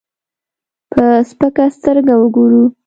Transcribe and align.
په 0.91 1.03
سپکه 1.29 1.65
سترګه 1.77 2.13
وګورو. 2.17 2.63